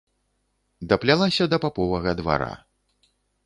Даплялася 0.93 1.49
да 1.53 1.61
паповага 1.67 2.11
двара. 2.23 2.51